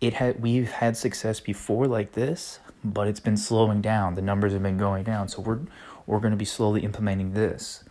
it 0.00 0.14
had 0.14 0.40
we've 0.40 0.70
had 0.70 0.96
success 0.96 1.40
before 1.40 1.88
like 1.88 2.12
this, 2.12 2.60
but 2.84 3.08
it's 3.08 3.20
been 3.20 3.36
slowing 3.36 3.80
down. 3.80 4.14
The 4.14 4.22
numbers 4.22 4.52
have 4.52 4.62
been 4.62 4.78
going 4.78 5.02
down. 5.02 5.28
So 5.28 5.42
we're 5.42 5.60
we're 6.08 6.20
going 6.20 6.32
to 6.32 6.36
be 6.36 6.44
slowly 6.44 6.82
implementing 6.82 7.34
this 7.34 7.84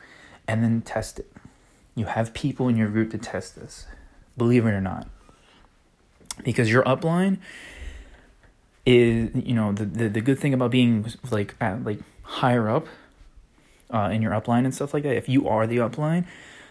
and 0.48 0.64
then 0.64 0.82
test 0.82 1.20
it. 1.20 1.32
You 1.96 2.06
have 2.06 2.34
people 2.34 2.68
in 2.68 2.76
your 2.76 2.90
group 2.90 3.12
to 3.12 3.18
test 3.18 3.56
this. 3.56 3.86
Believe 4.38 4.66
it 4.66 4.72
or 4.72 4.82
not. 4.82 5.08
Because 6.44 6.72
your 6.72 6.84
upline 6.84 7.38
is 8.86 9.32
you 9.36 9.54
know 9.54 9.74
the, 9.74 9.84
the 9.86 10.08
the 10.08 10.22
good 10.22 10.40
thing 10.40 10.54
about 10.54 10.72
being 10.72 11.12
like 11.30 11.56
at, 11.60 11.84
like 11.84 12.00
higher 12.22 12.70
up 12.70 12.88
uh, 13.92 14.10
in 14.14 14.22
your 14.22 14.32
upline 14.32 14.64
and 14.64 14.74
stuff 14.74 14.94
like 14.94 15.04
that. 15.04 15.16
If 15.16 15.28
you 15.28 15.48
are 15.48 15.68
the 15.68 15.78
upline, 15.78 16.26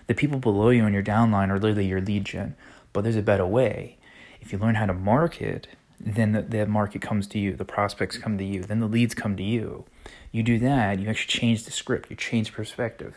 the 0.06 0.14
people 0.14 0.38
below 0.38 0.70
you 0.70 0.84
and 0.84 0.94
your 0.94 1.02
downline 1.02 1.50
are 1.50 1.58
literally 1.58 1.86
your 1.86 2.00
lead 2.00 2.24
gen. 2.24 2.54
But 2.92 3.02
there's 3.02 3.16
a 3.16 3.22
better 3.22 3.46
way. 3.46 3.98
If 4.40 4.52
you 4.52 4.58
learn 4.58 4.76
how 4.76 4.86
to 4.86 4.94
market, 4.94 5.66
then 6.06 6.30
the, 6.30 6.42
the 6.42 6.66
market 6.66 7.02
comes 7.02 7.26
to 7.26 7.38
you. 7.38 7.54
The 7.54 7.64
prospects 7.64 8.16
come 8.16 8.38
to 8.38 8.44
you. 8.44 8.62
Then 8.62 8.78
the 8.78 8.86
leads 8.86 9.12
come 9.12 9.36
to 9.36 9.42
you. 9.42 9.84
You 10.30 10.44
do 10.44 10.58
that, 10.60 11.00
you 11.00 11.08
actually 11.08 11.38
change 11.38 11.64
the 11.64 11.72
script. 11.72 12.10
You 12.10 12.16
change 12.16 12.52
perspective. 12.52 13.16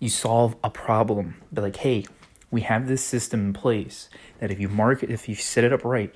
You 0.00 0.08
solve 0.08 0.56
a 0.64 0.70
problem. 0.70 1.36
Be 1.52 1.60
like, 1.60 1.76
hey, 1.76 2.06
we 2.50 2.62
have 2.62 2.88
this 2.88 3.04
system 3.04 3.40
in 3.40 3.52
place 3.52 4.08
that 4.40 4.50
if 4.50 4.58
you 4.58 4.68
market, 4.68 5.10
if 5.10 5.28
you 5.28 5.36
set 5.36 5.62
it 5.62 5.72
up 5.72 5.84
right, 5.84 6.14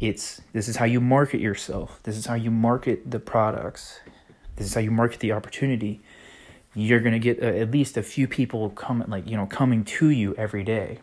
it's 0.00 0.40
this 0.52 0.66
is 0.66 0.76
how 0.76 0.86
you 0.86 1.00
market 1.00 1.40
yourself. 1.40 2.00
This 2.02 2.16
is 2.16 2.26
how 2.26 2.34
you 2.34 2.50
market 2.50 3.10
the 3.10 3.20
products. 3.20 4.00
This 4.56 4.66
is 4.66 4.74
how 4.74 4.80
you 4.80 4.90
market 4.90 5.20
the 5.20 5.32
opportunity. 5.32 6.00
You're 6.74 7.00
gonna 7.00 7.18
get 7.18 7.40
uh, 7.40 7.46
at 7.46 7.70
least 7.70 7.96
a 7.96 8.02
few 8.02 8.26
people 8.26 8.70
coming, 8.70 9.08
like 9.08 9.28
you 9.28 9.36
know, 9.36 9.46
coming 9.46 9.84
to 9.84 10.10
you 10.10 10.34
every 10.36 10.64
day. 10.64 10.98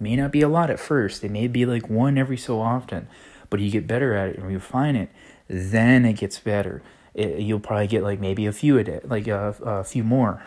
May 0.00 0.16
not 0.16 0.30
be 0.30 0.42
a 0.42 0.48
lot 0.48 0.70
at 0.70 0.78
first. 0.78 1.24
It 1.24 1.30
may 1.30 1.48
be 1.48 1.66
like 1.66 1.88
one 1.88 2.18
every 2.18 2.36
so 2.36 2.60
often, 2.60 3.08
but 3.50 3.60
you 3.60 3.70
get 3.70 3.86
better 3.86 4.14
at 4.14 4.30
it 4.30 4.38
and 4.38 4.46
refine 4.46 4.96
it. 4.96 5.10
Then 5.48 6.04
it 6.04 6.14
gets 6.14 6.38
better. 6.38 6.82
It, 7.14 7.40
you'll 7.40 7.60
probably 7.60 7.88
get 7.88 8.02
like 8.02 8.20
maybe 8.20 8.46
a 8.46 8.52
few 8.52 8.78
a 8.78 8.84
day, 8.84 9.00
like 9.04 9.26
a, 9.26 9.56
a 9.64 9.84
few 9.84 10.04
more, 10.04 10.42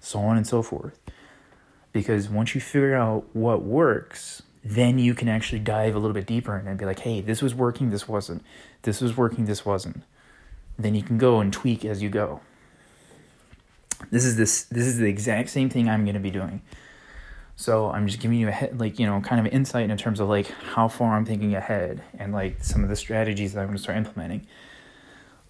so 0.00 0.18
on 0.18 0.36
and 0.36 0.46
so 0.46 0.62
forth. 0.62 0.98
Because 1.92 2.28
once 2.28 2.54
you 2.54 2.60
figure 2.60 2.94
out 2.94 3.24
what 3.32 3.62
works, 3.62 4.42
then 4.62 4.98
you 4.98 5.14
can 5.14 5.28
actually 5.28 5.60
dive 5.60 5.94
a 5.94 5.98
little 5.98 6.14
bit 6.14 6.26
deeper 6.26 6.54
and 6.56 6.78
be 6.78 6.84
like, 6.84 7.00
hey, 7.00 7.20
this 7.20 7.40
was 7.40 7.54
working, 7.54 7.90
this 7.90 8.06
wasn't. 8.06 8.44
This 8.82 9.00
was 9.00 9.16
working, 9.16 9.46
this 9.46 9.64
wasn't. 9.64 10.02
Then 10.78 10.94
you 10.94 11.02
can 11.02 11.18
go 11.18 11.40
and 11.40 11.52
tweak 11.52 11.84
as 11.84 12.02
you 12.02 12.10
go. 12.10 12.40
This 14.10 14.24
is 14.24 14.36
this 14.36 14.64
this 14.64 14.86
is 14.86 14.98
the 14.98 15.06
exact 15.06 15.50
same 15.50 15.68
thing 15.68 15.88
I'm 15.88 16.04
going 16.04 16.14
to 16.14 16.20
be 16.20 16.30
doing. 16.30 16.62
So 17.60 17.90
I'm 17.90 18.06
just 18.06 18.20
giving 18.20 18.38
you 18.38 18.48
a 18.48 18.52
head, 18.52 18.80
like 18.80 18.98
you 18.98 19.06
know, 19.06 19.20
kind 19.20 19.46
of 19.46 19.52
insight 19.52 19.90
in 19.90 19.96
terms 19.98 20.18
of 20.18 20.28
like 20.28 20.46
how 20.46 20.88
far 20.88 21.14
I'm 21.14 21.26
thinking 21.26 21.54
ahead 21.54 22.02
and 22.18 22.32
like 22.32 22.64
some 22.64 22.82
of 22.82 22.88
the 22.88 22.96
strategies 22.96 23.52
that 23.52 23.60
I'm 23.60 23.66
going 23.66 23.76
to 23.76 23.82
start 23.82 23.98
implementing. 23.98 24.46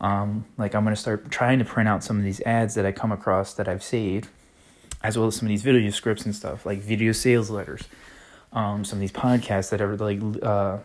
Um, 0.01 0.45
like 0.59 0.75
I'm 0.75 0.83
going 0.83 0.95
to 0.95 1.01
start 1.01 1.31
trying 1.31 1.61
to 1.61 1.65
print 1.65 1.89
out 1.89 2.03
some 2.03 2.19
of 2.19 2.25
these 2.25 2.41
ads 2.43 2.75
that 2.75 2.85
I 2.85 2.91
come 2.91 3.13
across 3.13 3.55
that 3.55 3.69
I've 3.69 3.85
saved, 3.85 4.29
as 5.05 5.17
well 5.17 5.29
as 5.29 5.37
some 5.37 5.47
of 5.47 5.51
these 5.51 5.63
video 5.63 5.89
scripts 5.91 6.25
and 6.25 6.35
stuff, 6.35 6.67
like 6.67 6.81
video 6.81 7.13
sales 7.13 7.49
letters 7.49 7.85
um, 8.53 8.85
some 8.85 8.97
of 8.97 9.01
these 9.01 9.13
podcasts 9.13 9.71
that 9.71 9.81
are 9.81 9.97
like 9.97 10.21
uh, 10.43 10.79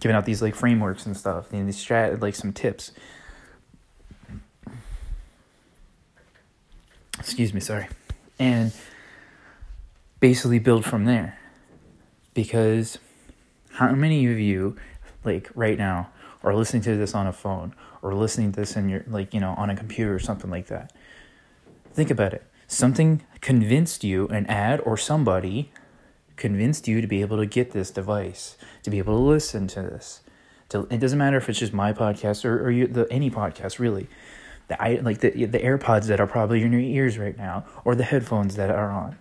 giving 0.00 0.16
out 0.16 0.24
these 0.24 0.42
like 0.42 0.54
frameworks 0.54 1.06
and 1.06 1.16
stuff, 1.16 1.52
and 1.52 1.66
these 1.66 1.82
strat 1.82 2.20
like 2.20 2.34
some 2.34 2.52
tips. 2.52 2.92
Excuse 7.18 7.52
me, 7.52 7.60
sorry, 7.60 7.88
and 8.38 8.72
basically 10.20 10.58
build 10.58 10.84
from 10.84 11.04
there, 11.04 11.38
because 12.34 12.98
how 13.72 13.92
many 13.92 14.30
of 14.30 14.38
you 14.38 14.76
like 15.24 15.50
right 15.54 15.78
now 15.78 16.10
are 16.42 16.54
listening 16.54 16.82
to 16.82 16.96
this 16.96 17.14
on 17.14 17.26
a 17.26 17.32
phone 17.32 17.74
or 18.02 18.14
listening 18.14 18.52
to 18.52 18.60
this 18.60 18.76
in 18.76 18.88
your 18.88 19.04
like 19.08 19.34
you 19.34 19.40
know 19.40 19.54
on 19.56 19.70
a 19.70 19.76
computer 19.76 20.14
or 20.14 20.18
something 20.18 20.50
like 20.50 20.66
that? 20.66 20.92
Think 21.92 22.10
about 22.10 22.32
it. 22.32 22.44
Something 22.66 23.22
convinced 23.40 24.04
you, 24.04 24.28
an 24.28 24.46
ad 24.46 24.80
or 24.80 24.96
somebody 24.96 25.72
convinced 26.36 26.86
you 26.86 27.00
to 27.00 27.06
be 27.06 27.20
able 27.20 27.36
to 27.38 27.46
get 27.46 27.72
this 27.72 27.90
device, 27.90 28.56
to 28.82 28.90
be 28.90 28.98
able 28.98 29.14
to 29.14 29.24
listen 29.24 29.66
to 29.68 29.82
this. 29.82 30.20
To, 30.68 30.86
it 30.90 30.98
doesn't 30.98 31.18
matter 31.18 31.38
if 31.38 31.48
it's 31.48 31.58
just 31.58 31.72
my 31.72 31.92
podcast 31.92 32.44
or, 32.44 32.62
or 32.62 32.70
you, 32.70 32.86
the, 32.86 33.10
any 33.10 33.30
podcast 33.30 33.78
really. 33.78 34.06
The, 34.68 34.80
I, 34.80 34.96
like 34.96 35.20
the, 35.20 35.30
the 35.30 35.58
AirPods 35.58 36.06
that 36.08 36.20
are 36.20 36.26
probably 36.26 36.62
in 36.62 36.72
your 36.72 36.80
ears 36.80 37.16
right 37.16 37.36
now, 37.36 37.64
or 37.84 37.94
the 37.94 38.04
headphones 38.04 38.56
that 38.56 38.70
are 38.70 38.90
on. 38.90 39.16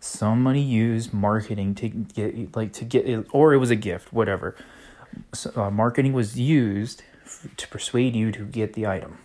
Somebody 0.00 0.60
used 0.60 1.12
marketing 1.12 1.74
to 1.76 1.88
get 1.88 2.54
like 2.54 2.72
to 2.74 2.84
get 2.84 3.06
it, 3.06 3.26
or 3.32 3.54
it 3.54 3.58
was 3.58 3.70
a 3.70 3.76
gift, 3.76 4.12
whatever. 4.12 4.54
So, 5.32 5.50
uh, 5.56 5.70
marketing 5.70 6.12
was 6.12 6.38
used 6.38 7.02
f- 7.24 7.48
to 7.56 7.68
persuade 7.68 8.14
you 8.14 8.30
to 8.32 8.44
get 8.44 8.74
the 8.74 8.86
item, 8.86 9.18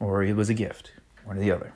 or 0.00 0.22
it 0.22 0.34
was 0.34 0.48
a 0.48 0.54
gift, 0.54 0.92
one 1.24 1.36
or 1.36 1.40
the 1.40 1.52
other. 1.52 1.74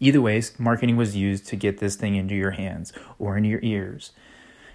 Either 0.00 0.20
way, 0.20 0.42
marketing 0.58 0.96
was 0.96 1.16
used 1.16 1.46
to 1.46 1.56
get 1.56 1.78
this 1.78 1.96
thing 1.96 2.14
into 2.14 2.34
your 2.34 2.52
hands 2.52 2.92
or 3.18 3.36
into 3.36 3.48
your 3.48 3.60
ears. 3.62 4.12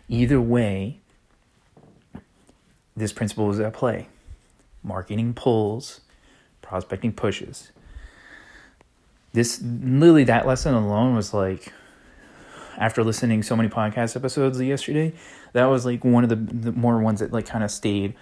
Either 0.07 0.41
way, 0.41 0.99
this 2.95 3.13
principle 3.13 3.47
was 3.47 3.59
at 3.59 3.73
play. 3.73 4.07
Marketing 4.83 5.33
pulls, 5.33 6.01
prospecting 6.61 7.11
pushes. 7.13 7.71
This 9.33 9.61
literally 9.61 10.23
that 10.23 10.47
lesson 10.47 10.73
alone 10.73 11.15
was 11.15 11.33
like 11.33 11.71
after 12.79 13.03
listening 13.03 13.43
so 13.43 13.55
many 13.55 13.69
podcast 13.69 14.15
episodes 14.15 14.59
yesterday, 14.59 15.13
that 15.53 15.65
was 15.65 15.85
like 15.85 16.03
one 16.03 16.23
of 16.23 16.29
the, 16.29 16.35
the 16.35 16.71
more 16.71 16.97
ones 16.99 17.19
that 17.19 17.31
like 17.31 17.45
kind 17.45 17.63
of 17.63 17.69
stayed 17.69 18.15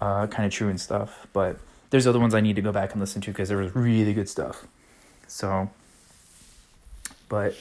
uh, 0.00 0.28
kind 0.28 0.46
of 0.46 0.52
true 0.52 0.68
and 0.68 0.80
stuff. 0.80 1.26
But 1.32 1.58
there's 1.90 2.06
other 2.06 2.20
ones 2.20 2.34
I 2.34 2.40
need 2.40 2.56
to 2.56 2.62
go 2.62 2.70
back 2.70 2.92
and 2.92 3.00
listen 3.00 3.20
to 3.22 3.30
because 3.30 3.48
there 3.48 3.58
was 3.58 3.74
really 3.74 4.12
good 4.12 4.28
stuff. 4.28 4.66
So 5.26 5.70
but 7.32 7.54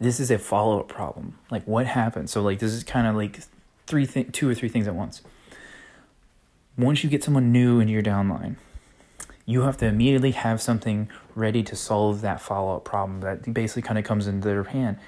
this 0.00 0.18
is 0.18 0.32
a 0.32 0.38
follow 0.38 0.80
up 0.80 0.88
problem. 0.88 1.38
Like 1.52 1.64
what 1.68 1.86
happened? 1.86 2.28
So 2.28 2.42
like 2.42 2.58
this 2.58 2.72
is 2.72 2.82
kind 2.82 3.06
of 3.06 3.14
like 3.14 3.38
three 3.86 4.08
th- 4.08 4.32
two 4.32 4.50
or 4.50 4.56
three 4.56 4.68
things 4.68 4.88
at 4.88 4.94
once. 4.96 5.22
Once 6.76 7.04
you 7.04 7.08
get 7.08 7.22
someone 7.22 7.52
new 7.52 7.78
into 7.78 7.92
your 7.92 8.02
downline, 8.02 8.56
you 9.46 9.62
have 9.62 9.76
to 9.76 9.86
immediately 9.86 10.32
have 10.32 10.60
something 10.60 11.08
ready 11.36 11.62
to 11.62 11.76
solve 11.76 12.22
that 12.22 12.40
follow 12.40 12.74
up 12.74 12.84
problem 12.84 13.20
that 13.20 13.54
basically 13.54 13.82
kind 13.82 14.00
of 14.00 14.04
comes 14.04 14.26
into 14.26 14.48
their 14.48 14.64
hand. 14.64 14.98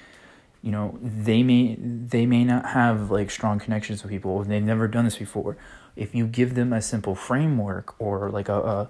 You 0.65 0.71
know, 0.71 0.97
they 0.99 1.43
may 1.43 1.77
they 1.79 2.25
may 2.25 2.43
not 2.43 2.65
have 2.69 3.11
like 3.11 3.29
strong 3.29 3.59
connections 3.59 4.01
with 4.01 4.11
people. 4.11 4.43
They've 4.43 4.63
never 4.63 4.87
done 4.87 5.05
this 5.05 5.17
before. 5.17 5.57
If 5.95 6.15
you 6.15 6.25
give 6.25 6.55
them 6.55 6.73
a 6.73 6.81
simple 6.81 7.13
framework 7.13 7.93
or 7.99 8.31
like 8.31 8.49
a, 8.49 8.59
a 8.59 8.89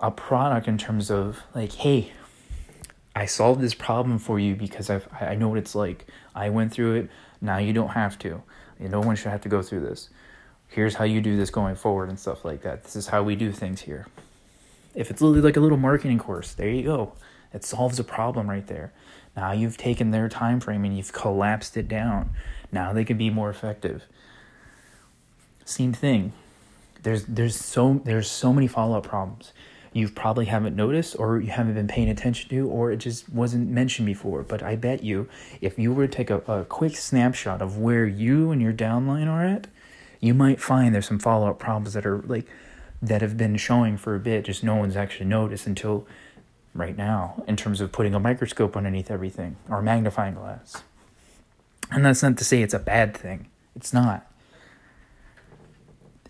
a 0.00 0.10
product 0.10 0.66
in 0.66 0.78
terms 0.78 1.12
of 1.12 1.44
like, 1.54 1.74
hey, 1.74 2.10
I 3.14 3.26
solved 3.26 3.60
this 3.60 3.72
problem 3.72 4.18
for 4.18 4.40
you 4.40 4.56
because 4.56 4.90
I've, 4.90 5.06
I 5.20 5.36
know 5.36 5.48
what 5.48 5.58
it's 5.58 5.76
like. 5.76 6.08
I 6.34 6.50
went 6.50 6.72
through 6.72 6.94
it. 6.96 7.10
Now 7.40 7.58
you 7.58 7.72
don't 7.72 7.90
have 7.90 8.18
to. 8.20 8.42
no 8.80 8.98
one 8.98 9.14
should 9.14 9.30
have 9.30 9.42
to 9.42 9.48
go 9.48 9.62
through 9.62 9.82
this. 9.82 10.08
Here's 10.66 10.96
how 10.96 11.04
you 11.04 11.20
do 11.20 11.36
this 11.36 11.50
going 11.50 11.76
forward 11.76 12.08
and 12.08 12.18
stuff 12.18 12.44
like 12.44 12.62
that. 12.62 12.82
This 12.82 12.96
is 12.96 13.06
how 13.06 13.22
we 13.22 13.36
do 13.36 13.52
things 13.52 13.82
here. 13.82 14.08
If 14.96 15.08
it's 15.08 15.20
like 15.20 15.56
a 15.56 15.60
little 15.60 15.78
marketing 15.78 16.18
course, 16.18 16.52
there 16.54 16.68
you 16.68 16.82
go. 16.82 17.12
It 17.52 17.64
solves 17.64 17.98
a 17.98 18.04
problem 18.04 18.48
right 18.48 18.66
there. 18.66 18.92
Now 19.36 19.52
you've 19.52 19.76
taken 19.76 20.10
their 20.10 20.28
time 20.28 20.60
frame 20.60 20.84
and 20.84 20.96
you've 20.96 21.12
collapsed 21.12 21.76
it 21.76 21.88
down. 21.88 22.30
Now 22.70 22.92
they 22.92 23.04
can 23.04 23.18
be 23.18 23.30
more 23.30 23.50
effective. 23.50 24.04
Same 25.64 25.92
thing. 25.92 26.32
There's 27.02 27.24
there's 27.24 27.56
so 27.56 28.00
there's 28.04 28.30
so 28.30 28.52
many 28.52 28.66
follow 28.66 28.98
up 28.98 29.04
problems 29.04 29.52
you 29.92 30.08
probably 30.08 30.46
haven't 30.46 30.74
noticed 30.74 31.16
or 31.18 31.40
you 31.40 31.50
haven't 31.50 31.74
been 31.74 31.88
paying 31.88 32.08
attention 32.08 32.48
to 32.48 32.68
or 32.68 32.90
it 32.90 32.96
just 32.96 33.28
wasn't 33.28 33.68
mentioned 33.68 34.06
before. 34.06 34.42
But 34.42 34.62
I 34.62 34.76
bet 34.76 35.04
you 35.04 35.28
if 35.60 35.78
you 35.78 35.92
were 35.92 36.06
to 36.06 36.12
take 36.12 36.30
a, 36.30 36.38
a 36.48 36.64
quick 36.64 36.96
snapshot 36.96 37.60
of 37.60 37.78
where 37.78 38.06
you 38.06 38.50
and 38.50 38.62
your 38.62 38.72
downline 38.72 39.28
are 39.28 39.44
at, 39.44 39.66
you 40.20 40.34
might 40.34 40.60
find 40.60 40.94
there's 40.94 41.08
some 41.08 41.18
follow 41.18 41.50
up 41.50 41.58
problems 41.58 41.92
that 41.92 42.06
are 42.06 42.18
like 42.22 42.46
that 43.02 43.20
have 43.20 43.36
been 43.36 43.56
showing 43.56 43.96
for 43.96 44.14
a 44.14 44.20
bit, 44.20 44.44
just 44.44 44.62
no 44.62 44.76
one's 44.76 44.96
actually 44.96 45.26
noticed 45.26 45.66
until 45.66 46.06
right 46.74 46.96
now 46.96 47.42
in 47.46 47.56
terms 47.56 47.80
of 47.80 47.92
putting 47.92 48.14
a 48.14 48.20
microscope 48.20 48.76
underneath 48.76 49.10
everything 49.10 49.56
or 49.68 49.78
a 49.78 49.82
magnifying 49.82 50.34
glass. 50.34 50.82
And 51.90 52.04
that's 52.04 52.22
not 52.22 52.38
to 52.38 52.44
say 52.44 52.62
it's 52.62 52.74
a 52.74 52.78
bad 52.78 53.16
thing. 53.16 53.48
It's 53.76 53.92
not. 53.92 54.26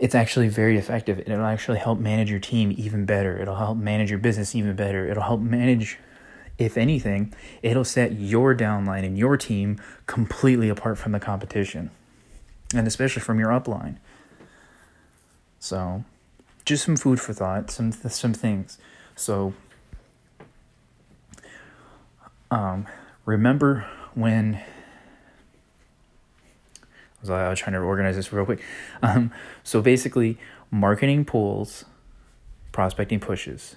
It's 0.01 0.15
actually 0.15 0.49
very 0.49 0.79
effective. 0.79 1.21
It'll 1.21 1.45
actually 1.45 1.79
help 1.79 2.01
manage 2.01 2.31
your 2.31 2.41
team 2.41 2.75
even 2.77 3.05
better. 3.05 3.41
It'll 3.41 3.57
help 3.57 3.79
manage 3.79 4.11
your 4.11 4.19
business 4.19 4.55
even 4.55 4.75
better. 4.75 5.09
It'll 5.09 5.23
help 5.23 5.41
manage, 5.41 5.99
if 6.59 6.77
anything, 6.77 7.33
it'll 7.63 7.85
set 7.85 8.13
your 8.19 8.55
downline 8.55 9.05
and 9.05 9.17
your 9.17 9.37
team 9.37 9.81
completely 10.07 10.69
apart 10.69 10.99
from 10.99 11.13
the 11.13 11.21
competition, 11.21 11.91
and 12.75 12.89
especially 12.89 13.23
from 13.23 13.39
your 13.39 13.51
upline. 13.51 13.99
So, 15.61 16.03
just 16.65 16.85
some 16.85 16.97
food 16.97 17.21
for 17.21 17.33
thought, 17.33 17.71
some 17.71 17.93
some 17.93 18.35
things. 18.35 18.79
So, 19.15 19.55
um, 22.53 22.87
remember 23.25 23.87
when 24.15 24.61
I 27.27 27.49
was 27.49 27.59
trying 27.59 27.73
to 27.73 27.79
organize 27.79 28.17
this 28.17 28.33
real 28.33 28.45
quick. 28.45 28.63
Um, 29.03 29.33
so 29.65 29.81
basically, 29.81 30.39
marketing 30.71 31.25
pulls, 31.25 31.87
prospecting 32.71 33.21
pushes. 33.21 33.77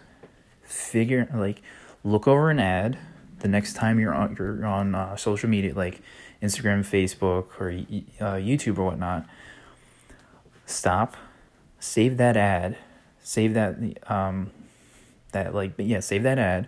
Figure 0.62 1.28
like 1.34 1.62
look 2.04 2.28
over 2.28 2.50
an 2.50 2.60
ad 2.60 2.98
the 3.40 3.48
next 3.48 3.74
time 3.74 4.00
you're 4.00 4.14
on 4.14 4.36
you're 4.38 4.66
on 4.66 4.94
uh, 4.94 5.16
social 5.16 5.48
media 5.50 5.74
like 5.74 6.02
Instagram, 6.42 6.82
Facebook, 6.82 7.60
or 7.60 7.70
uh, 8.20 8.36
YouTube 8.36 8.78
or 8.78 8.86
whatnot. 8.86 9.26
Stop, 10.66 11.16
save 11.80 12.18
that 12.18 12.36
ad, 12.36 12.78
save 13.24 13.54
that 13.54 13.78
um, 14.12 14.52
that 15.32 15.56
like 15.56 15.74
yeah, 15.78 16.02
save 16.02 16.24
that 16.24 16.38
ad 16.38 16.68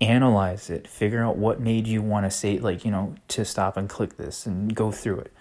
analyze 0.00 0.70
it 0.70 0.88
figure 0.88 1.22
out 1.22 1.36
what 1.36 1.60
made 1.60 1.86
you 1.86 2.00
want 2.00 2.24
to 2.24 2.30
say 2.30 2.58
like 2.58 2.86
you 2.86 2.90
know 2.90 3.14
to 3.28 3.44
stop 3.44 3.76
and 3.76 3.88
click 3.88 4.16
this 4.16 4.46
and 4.46 4.74
go 4.74 4.90
through 4.90 5.18
it. 5.18 5.32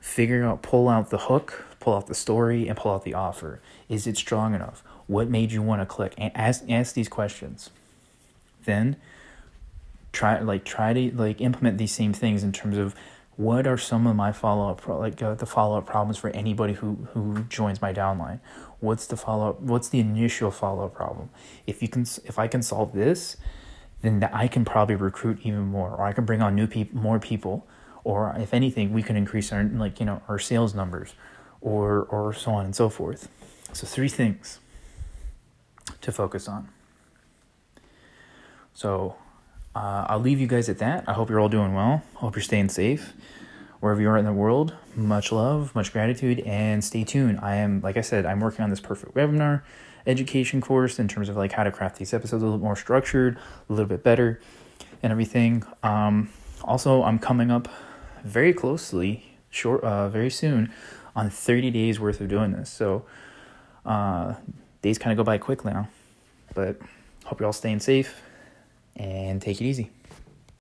Figure 0.00 0.44
out 0.44 0.62
pull 0.62 0.88
out 0.88 1.10
the 1.10 1.18
hook 1.18 1.64
pull 1.84 1.94
out 1.94 2.06
the 2.06 2.14
story 2.14 2.66
and 2.66 2.78
pull 2.78 2.92
out 2.92 3.04
the 3.04 3.14
offer. 3.14 3.60
Is 3.88 4.06
it 4.06 4.16
strong 4.16 4.54
enough? 4.54 4.82
What 5.06 5.28
made 5.28 5.52
you 5.52 5.60
want 5.60 5.82
to 5.82 5.86
click? 5.86 6.14
And 6.16 6.32
ask 6.34 6.68
ask 6.68 6.94
these 6.94 7.08
questions. 7.08 7.70
Then 8.64 8.96
try 10.12 10.40
like 10.40 10.64
try 10.64 10.92
to 10.94 11.14
like 11.14 11.40
implement 11.40 11.76
these 11.76 11.92
same 11.92 12.14
things 12.14 12.42
in 12.42 12.52
terms 12.52 12.78
of 12.78 12.94
what 13.36 13.66
are 13.66 13.76
some 13.76 14.06
of 14.06 14.16
my 14.16 14.32
follow 14.32 14.70
up 14.70 14.86
like 14.86 15.20
uh, 15.20 15.34
the 15.34 15.44
follow 15.44 15.76
up 15.76 15.86
problems 15.86 16.16
for 16.16 16.30
anybody 16.30 16.72
who 16.72 17.08
who 17.12 17.42
joins 17.48 17.82
my 17.82 17.92
downline 17.92 18.38
what's 18.84 19.06
the 19.06 19.16
follow 19.16 19.50
up 19.50 19.60
what's 19.60 19.88
the 19.88 20.00
initial 20.00 20.50
follow 20.50 20.86
up 20.86 20.94
problem? 20.94 21.30
If 21.66 21.82
you 21.82 21.88
can 21.88 22.02
if 22.24 22.38
i 22.38 22.46
can 22.46 22.62
solve 22.62 22.92
this 22.92 23.36
then 24.02 24.22
i 24.32 24.46
can 24.46 24.64
probably 24.64 24.94
recruit 24.94 25.38
even 25.42 25.62
more 25.62 25.90
or 25.90 26.02
i 26.02 26.12
can 26.12 26.24
bring 26.24 26.42
on 26.42 26.54
new 26.54 26.66
people 26.66 27.00
more 27.00 27.18
people 27.18 27.66
or 28.04 28.34
if 28.38 28.52
anything 28.52 28.92
we 28.92 29.02
can 29.02 29.16
increase 29.16 29.52
our 29.52 29.64
like 29.64 29.98
you 29.98 30.06
know 30.06 30.22
our 30.28 30.38
sales 30.38 30.74
numbers 30.74 31.14
or 31.60 32.02
or 32.10 32.32
so 32.32 32.52
on 32.52 32.66
and 32.66 32.76
so 32.76 32.88
forth. 32.88 33.28
So 33.72 33.86
three 33.86 34.08
things 34.08 34.60
to 36.02 36.12
focus 36.12 36.46
on. 36.46 36.68
So 38.74 39.16
uh, 39.74 40.06
i'll 40.08 40.20
leave 40.20 40.38
you 40.38 40.46
guys 40.46 40.68
at 40.68 40.78
that. 40.78 41.04
I 41.08 41.14
hope 41.14 41.30
you're 41.30 41.40
all 41.40 41.48
doing 41.48 41.74
well. 41.74 42.02
Hope 42.14 42.36
you're 42.36 42.42
staying 42.42 42.68
safe 42.68 43.14
wherever 43.84 44.00
you 44.00 44.08
are 44.08 44.16
in 44.16 44.24
the 44.24 44.32
world. 44.32 44.72
Much 44.96 45.30
love, 45.30 45.74
much 45.74 45.92
gratitude, 45.92 46.40
and 46.40 46.82
stay 46.82 47.04
tuned. 47.04 47.38
I 47.42 47.56
am, 47.56 47.82
like 47.82 47.98
I 47.98 48.00
said, 48.00 48.24
I'm 48.24 48.40
working 48.40 48.64
on 48.64 48.70
this 48.70 48.80
perfect 48.80 49.14
webinar 49.14 49.60
education 50.06 50.62
course 50.62 50.98
in 50.98 51.06
terms 51.06 51.28
of 51.28 51.36
like 51.36 51.52
how 51.52 51.64
to 51.64 51.70
craft 51.70 51.98
these 51.98 52.14
episodes 52.14 52.42
a 52.42 52.46
little 52.46 52.58
more 52.58 52.76
structured, 52.76 53.36
a 53.68 53.72
little 53.72 53.84
bit 53.86 54.02
better, 54.02 54.40
and 55.02 55.12
everything. 55.12 55.64
Um, 55.82 56.30
also, 56.62 57.02
I'm 57.02 57.18
coming 57.18 57.50
up 57.50 57.68
very 58.24 58.54
closely, 58.54 59.36
short, 59.50 59.84
uh, 59.84 60.08
very 60.08 60.30
soon, 60.30 60.72
on 61.14 61.28
30 61.28 61.70
days 61.70 62.00
worth 62.00 62.22
of 62.22 62.28
doing 62.28 62.52
this. 62.52 62.70
So, 62.70 63.04
uh, 63.84 64.32
days 64.80 64.96
kind 64.96 65.12
of 65.12 65.18
go 65.18 65.24
by 65.24 65.36
quick 65.36 65.62
now, 65.62 65.88
but 66.54 66.78
hope 67.26 67.38
you're 67.38 67.46
all 67.46 67.52
staying 67.52 67.80
safe 67.80 68.22
and 68.96 69.42
take 69.42 69.60
it 69.60 69.66
easy. 69.66 69.90